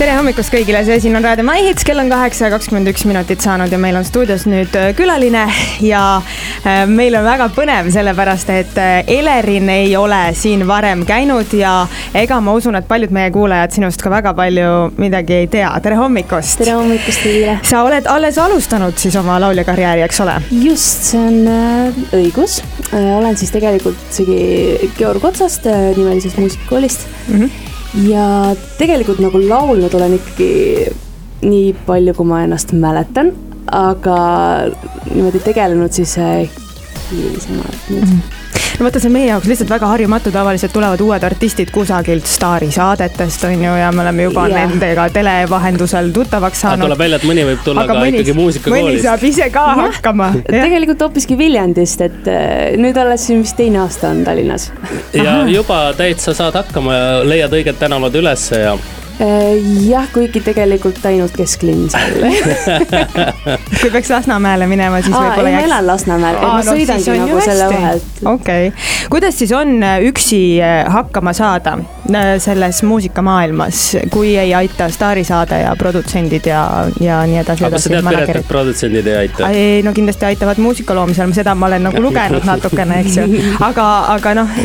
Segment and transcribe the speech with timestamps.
[0.00, 3.02] tere hommikust kõigile, see siin on Raadio My Hits, kell on kaheksa ja kakskümmend üks
[3.04, 5.42] minutit saanud ja meil on stuudios nüüd äh, külaline
[5.92, 6.00] ja
[6.64, 11.74] äh, meil on väga põnev, sellepärast et äh, Elerin ei ole siin varem käinud ja
[12.16, 15.68] ega ma usun, et paljud meie kuulajad sinust ka väga palju midagi ei tea.
[15.84, 16.62] tere hommikust!
[16.62, 17.60] tere hommikust kõigile!
[17.68, 20.38] sa oled alles alustanud siis oma lauljakarjääri, eks ole?
[20.64, 22.62] just, see on õigus
[22.96, 27.36] olen siis tegelikult isegi Georg Otsast nimelisest muusikakoolist mm.
[27.36, 27.69] -hmm
[28.08, 30.50] ja tegelikult nagu laulnud olen ikkagi
[31.42, 33.32] nii palju, kui ma ennast mäletan,
[33.66, 34.18] aga
[35.14, 36.44] niimoodi tegelenud siis äh,
[37.10, 38.20] hilisemalt nüüd mm.
[38.20, 38.39] -hmm
[38.78, 43.44] no vaata, see on meie jaoks lihtsalt väga harjumatu, tavaliselt tulevad uued artistid kusagilt staarisaadetest
[43.48, 44.62] on ju ja me oleme juba yeah.
[44.62, 46.86] nendega tele vahendusel tuttavaks saanud.
[46.86, 48.88] tuleb välja, et mõni võib tulla Aga ka mõni, ikkagi muusikakoolist.
[48.88, 49.76] mõni saab ise ka ja.
[49.82, 50.30] hakkama.
[50.46, 54.70] tegelikult hoopiski Viljandist, et äh, nüüd alles siin vist teine aasta on Tallinnas.
[55.16, 58.78] ja juba täitsa saad hakkama ja leiad õiged tänavad ülesse ja
[59.20, 62.14] jah, kuigi tegelikult ainult kesklinn seal
[63.80, 65.60] kui peaks Lasnamäele minema, siis võib-olla jääks.
[65.60, 68.22] ma elan Lasnamäel, et ma no, sõidangi nagu selle vahelt.
[68.24, 71.78] okei okay., kuidas siis on äh, üksi äh, hakkama saada
[72.42, 76.64] selles muusikamaailmas, kui ei aita staarisaade ja produtsendid ja,
[77.00, 77.64] ja nii edasi.
[77.64, 79.50] aga kas sa tead, Piret, et produtsendid ei aita?
[79.52, 83.28] ei, no kindlasti aitavad muusika loomisel, seda ma olen nagu lugenud natukene, eks ju,
[83.68, 84.58] aga, aga noh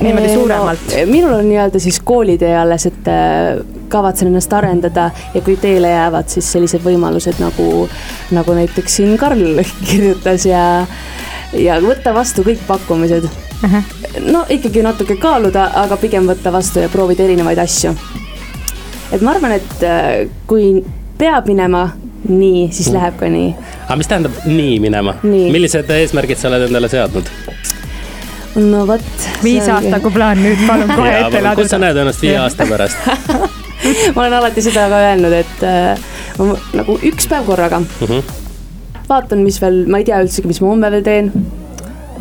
[0.00, 1.06] niimoodi suuremalt no,?
[1.06, 6.28] minul on nii-öelda siis koolitee alles, et äh, kavatsen ennast arendada ja kui teele jäävad
[6.32, 7.88] siis sellised võimalused nagu,
[8.30, 10.64] nagu näiteks siin Karl kirjutas ja,
[11.58, 13.32] ja võtta vastu kõik pakkumised uh.
[13.62, 13.82] -huh.
[14.32, 17.94] no ikkagi natuke kaaluda, aga pigem võtta vastu ja proovida erinevaid asju.
[19.12, 20.84] et ma arvan, et äh, kui
[21.18, 21.90] peab minema
[22.28, 23.54] nii, siis läheb ka nii.
[23.86, 25.14] aga mis tähendab nii minema?
[25.22, 27.30] millised eesmärgid sa oled endale seadnud?
[28.56, 29.26] No vot.
[29.44, 31.56] viis aastaku plaan nüüd palun kohe ette laduda.
[31.62, 33.10] kus sa näed ennast viie aasta pärast
[34.14, 36.04] ma olen alati seda ka öelnud, et äh,
[36.38, 38.06] ma, nagu üks päev korraga mm.
[38.06, 39.02] -hmm.
[39.08, 41.32] vaatan, mis veel, ma ei tea üldsegi, mis ma homme veel teen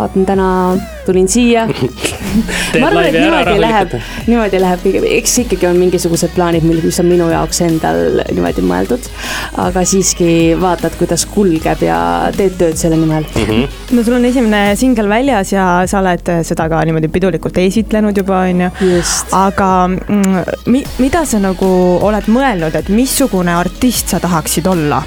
[0.01, 0.47] vaatan täna,
[1.05, 1.67] tulin siia
[2.79, 3.95] ma arvan, et niimoodi läheb,
[4.29, 9.09] niimoodi läheb kõige, eks ikkagi on mingisugused plaanid, mis on minu jaoks endal niimoodi mõeldud.
[9.61, 10.29] aga siiski
[10.61, 11.99] vaatad, kuidas kulgeb ja
[12.35, 13.47] teed tööd selle nimel mm.
[13.47, 13.95] -hmm.
[13.97, 18.43] no sul on esimene singel väljas ja sa oled seda ka niimoodi pidulikult esitlenud juba,
[18.49, 18.69] on ju.
[19.37, 25.03] aga mm, mi, mida sa nagu oled mõelnud, et missugune artist sa tahaksid olla?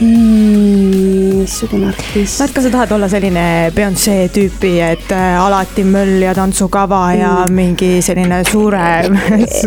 [0.00, 1.31] mm,?
[1.42, 2.40] Missugune artist?
[2.40, 3.44] no et kas sa tahad olla selline
[3.76, 7.56] Beyonce tüüpi, et äh, alati möll ja tantsukava ja mm.
[7.58, 8.82] mingi selline suure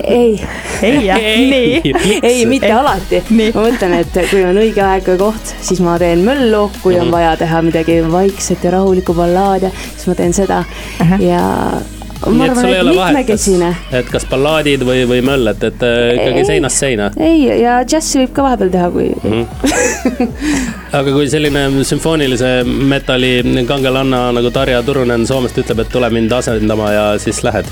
[0.03, 0.39] ei.
[0.81, 1.95] ei jah, nii.
[2.21, 2.77] ei, mitte ei.
[2.77, 3.23] alati.
[3.29, 7.07] ma mõtlen, et kui on õige aeg ja koht, siis ma teen möllu, kui on
[7.07, 7.15] mhm.
[7.17, 11.21] vaja teha midagi vaikset ja rahulikku ballaadi, siis ma teen seda uh -huh.
[11.23, 11.43] ja
[12.25, 13.71] ma arvan, et mitmekesine.
[13.99, 17.09] et kas ballaadid või, või möll, et, et äh, ikkagi ei, seinast seina.
[17.17, 19.47] ei, ja džässi võib ka vahepeal teha, kui mm.
[19.65, 20.29] -hmm.
[20.99, 26.91] aga kui selline sümfoonilise metalli kangelanna nagu Tarja Turunen Soomest ütleb, et tule mind asendama
[26.93, 27.69] ja siis lähed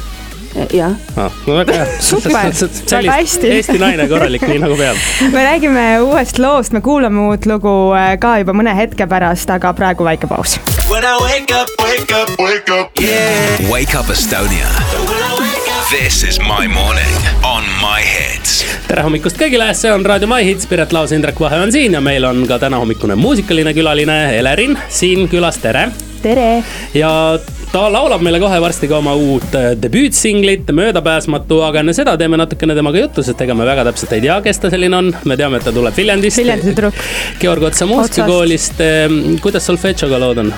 [0.73, 1.31] jah ah,.
[1.47, 1.87] no väga hea.
[2.09, 2.31] super,
[2.91, 3.51] väga hästi.
[3.57, 4.99] Eesti naine korralik, nii nagu peab.
[5.35, 9.73] me räägime uuest loost, me kuulame uut lugu äh, ka juba mõne hetke pärast, aga
[9.77, 10.57] praegu väike paus.
[10.93, 13.71] Wake up, wake up, wake up, yeah.
[13.71, 14.69] Wake up Estonia.
[15.89, 18.63] This is my morning on my hits.
[18.87, 22.01] tere hommikust kõigile, see on Raadio My Hits, Piret Laos, Indrek Vahe on siin ja
[22.03, 25.87] meil on ka tänahommikune muusikaline külaline Elerin siin külas, tere.
[26.21, 26.63] tere.
[26.93, 27.11] ja
[27.73, 32.37] ta laulab meile kohe varsti ka oma uut äh, debüütsinglit, Möödapääsmatu, aga enne seda teeme
[32.37, 35.09] natukene temaga juttu, sest ega me väga täpselt ei tea, kes ta selline on.
[35.25, 36.37] me teame, et ta tuleb Viljandist.
[36.41, 37.01] Viljandi tüdruk.
[37.41, 38.81] Georg Otsa muusikakoolist.
[38.85, 40.53] Ehm, kuidas solfedžoga lood on?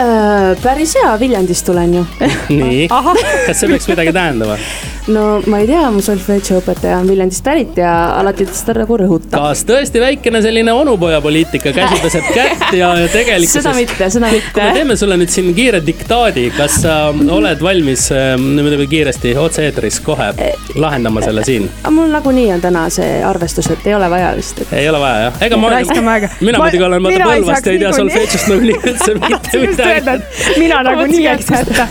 [0.00, 2.06] Äh, päris hea, Viljandist tulen ju
[2.50, 2.88] nii,
[3.46, 4.58] kas see peaks midagi tähendama?
[5.14, 8.98] no ma ei tea, mu solfedžo õpetaja on Viljandist pärit ja alati ta seda nagu
[9.00, 9.36] rõhutab.
[9.36, 13.62] kas tõesti väikene selline onupojapoliitika, käsi peseb kätt ja, ja tegelikkuses.
[13.62, 14.54] seda mitte, seda mitte.
[14.54, 20.00] kui me teeme sulle nüüd siin kiire diktaadi, kas sa oled valmis äh, kiiresti otse-eetris
[20.06, 20.30] kohe
[20.74, 21.68] lahendama selle siin?
[21.90, 24.74] mul nagunii on täna see arvestus, et ei ole vaja vist et....
[24.80, 25.72] ei ole vaja jah, ega ma.
[26.40, 31.26] mina muidugi olen vaata Põlvast ja ei tea solfedžost nagunii üldse mitte midagi mina nagunii
[31.26, 31.86] ei hätta.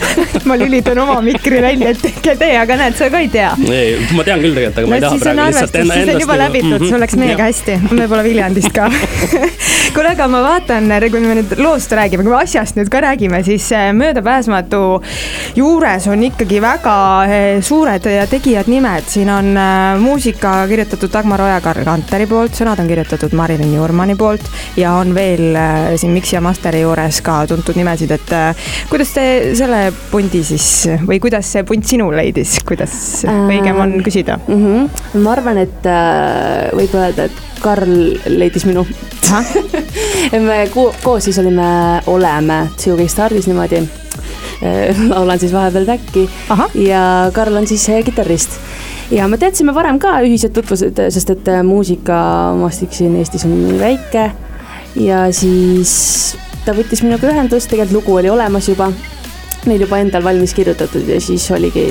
[0.45, 3.51] ma lülitan oma mikri välja, et tehke te, aga näed, sa ka ei tea.
[3.71, 6.09] ei, ma tean küll tegelikult, aga ma ei taha praegu lihtsalt enda, endast.
[6.09, 6.89] siis on juba läbitud mm, -hmm.
[6.93, 8.89] sul läks meiega hästi, võib-olla Viljandist ka
[9.95, 13.43] kuule, aga ma vaatan, kui me nüüd loost räägime, kui me asjast nüüd ka räägime,
[13.43, 14.81] siis eh, möödapääsmatu
[15.55, 19.53] juures on ikkagi väga eh, suured ja tegijad nimed, siin on
[19.99, 24.45] muusika kirjutatud Dagmar Ojakar-Kanteri poolt, sõnad on kirjutatud Marilyn Jurmani poolt
[24.77, 25.57] ja on veel
[25.99, 29.25] siin Mixi ja Masteri juures ka tuntud nimesid, et äh, kuidas te
[29.57, 30.65] selle pundi siis
[31.07, 34.39] või kuidas see punt sinul leidis, kuidas kuidas õigem on küsida?
[34.47, 34.65] mm?
[34.65, 35.21] -hmm.
[35.23, 37.31] ma arvan, et äh, võib öelda, et
[37.61, 38.85] Karl leidis minu.
[40.47, 43.83] Me koos siis olime, oleme Tsugi stardis niimoodi.
[45.13, 46.29] Laulan siis vahepeal täkki
[46.75, 48.59] ja Karl on siis kitarrist.
[49.11, 54.31] Ja me teadsime varem ka ühised tutvused, sest et muusikamaastik siin Eestis on nii väike.
[54.95, 56.35] Ja siis
[56.65, 58.91] ta võttis minuga ühendust, tegelikult lugu oli olemas juba,
[59.65, 61.89] neil juba endal valmis kirjutatud ja siis oligi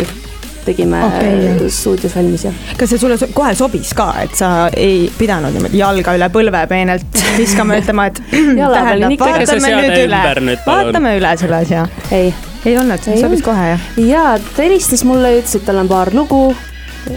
[0.69, 1.71] tegime okay.
[1.73, 2.53] stuudios valmis ja.
[2.79, 7.23] kas see sulle kohe sobis ka, et sa ei pidanud niimoodi jalga üle põlve peenelt
[7.41, 11.87] viskama, ütlema, et tähendab, vaatame nüüd üle, vaatame üle selle asja.
[12.15, 12.33] ei.
[12.65, 13.87] ei olnud, sobis kohe jah?
[14.03, 16.43] jaa, ta helistas mulle, ütles, et tal on paar lugu,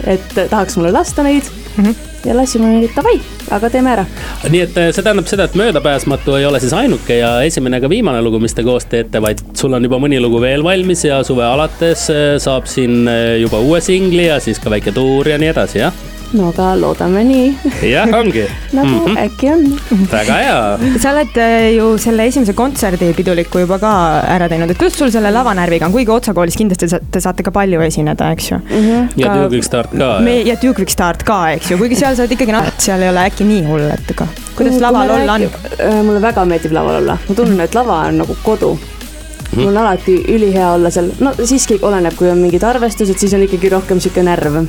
[0.04, 1.44] et tahaks mulle lasta neid
[1.76, 1.84] mm.
[1.84, 3.16] -hmm ja lasime davai,
[3.52, 4.04] aga teeme ära.
[4.48, 7.90] nii et eh, see tähendab seda, et Möödapääsmatu ei ole siis ainuke ja esimene ega
[7.92, 11.22] viimane lugu, mis te koos teete, vaid sul on juba mõni lugu veel valmis ja
[11.26, 15.38] suve alates eh, saab siin eh, juba uue singli ja siis ka väike tuur ja
[15.40, 17.48] nii edasi, jah no aga loodame nii.
[17.90, 18.44] jah, ongi
[18.76, 19.18] nagu mm -hmm.
[19.24, 19.64] äkki on.
[20.12, 20.98] väga hea.
[21.02, 23.92] sa oled äh, ju selle esimese kontserdi piduliku juba ka
[24.36, 27.50] ära teinud, et kuidas sul selle lavanärviga on, kuigi Otsa koolis kindlasti te saate ka
[27.50, 28.88] palju esineda, eks ju mm.
[28.88, 29.08] -hmm.
[29.16, 30.20] ja Duke Quick Start ka.
[30.20, 33.02] me ja Duke Quick Start ka, eks ju, kuigi seal sa oled ikkagi, noh, seal
[33.02, 34.26] ei ole äkki nii hull, et ega.
[34.56, 35.42] kuidas laval olla on?
[35.42, 38.78] Äh, mulle väga meeldib laval olla, ma tunnen, et lava on nagu kodu
[39.56, 43.44] mul on alati ülihea olla seal, no siiski oleneb, kui on mingid arvestused, siis on
[43.44, 44.62] ikkagi rohkem sihuke närv.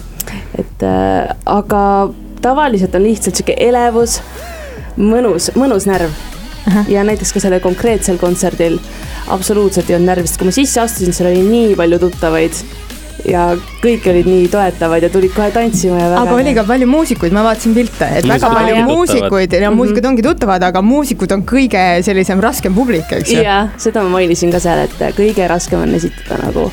[0.83, 2.12] Et äh, aga
[2.44, 4.19] tavaliselt on lihtsalt sihuke elevus,
[4.97, 6.12] mõnus, mõnus närv.
[6.88, 8.77] ja näiteks ka sellel konkreetsel kontserdil
[9.33, 12.62] absoluutselt ei olnud närvi, sest kui ma sisse astusin, seal oli nii palju tuttavaid
[13.27, 13.50] ja
[13.83, 16.21] kõik olid nii toetavad ja tulid kohe tantsima ja väga.
[16.24, 18.88] aga oli ka palju muusikuid, ma vaatasin pilte, et väga palju jah.
[18.88, 20.09] muusikuid ja muusikud mm -hmm.
[20.09, 23.44] ongi tuttavad, aga muusikud on kõige sellisem raskem publik, eks ju.
[23.44, 26.71] jah, seda ma mainisin ka seal, et kõige raskem on esitada nagu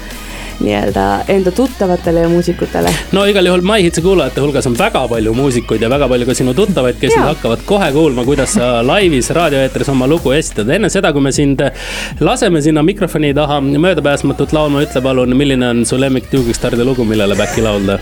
[0.60, 2.92] nii-öelda enda tuttavatele ja muusikutele.
[3.12, 6.34] no igal juhul My Hitsi kuulajate hulgas on väga palju muusikuid ja väga palju ka
[6.34, 10.68] sinu tuttavaid, kes nüüd hakkavad kohe kuulma, kuidas sa laivis raadioeetris oma lugu esitad.
[10.68, 11.62] enne seda, kui me sind
[12.20, 17.04] laseme sinna mikrofoni taha möödapääsmatut laulma, ütle palun, milline on su lemmik Duke Stardi lugu,
[17.04, 17.98] millele back'i laulda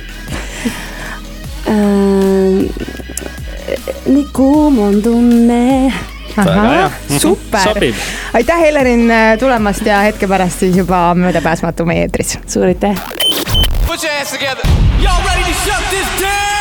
[1.69, 2.69] äh,?
[4.09, 5.93] nii kuum on tunne.
[7.19, 7.61] Super,
[8.33, 12.39] aitäh, Helerin tulemast ja hetke pärast siis juba möödapääsmatu meie eetris.
[12.47, 12.97] suur aitäh.
[13.87, 14.65] Put your hands together.
[15.01, 16.58] Y'all ready to shut this down?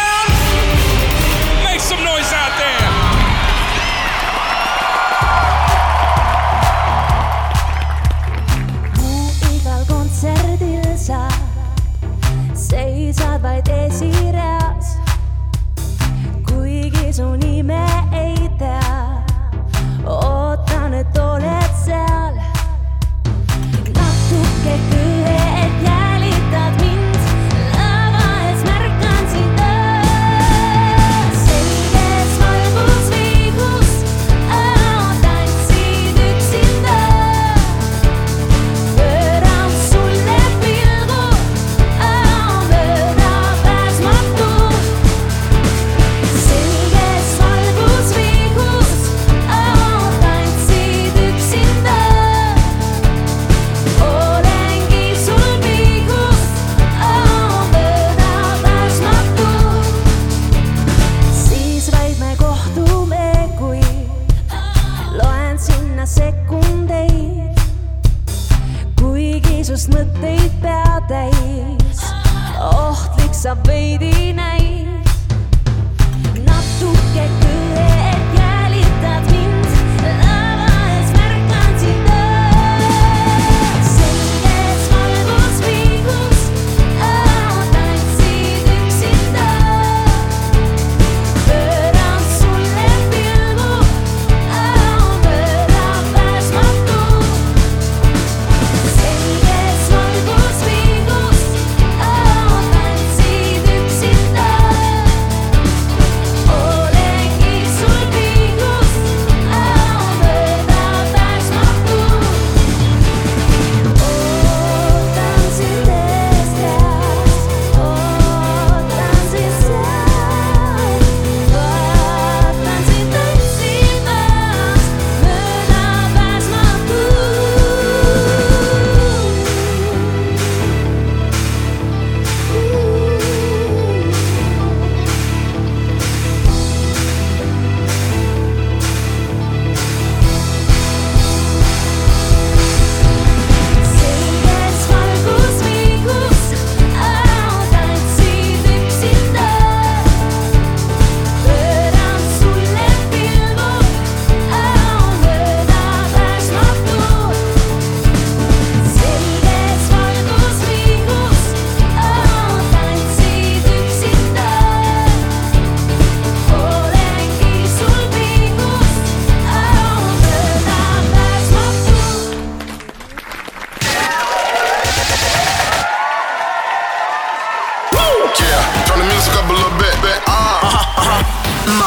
[73.48, 74.07] Salvador.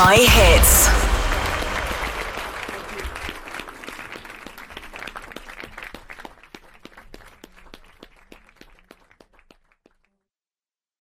[0.03, 0.90] My hits.